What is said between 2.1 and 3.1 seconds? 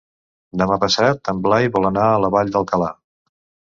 la Vall d'Alcalà.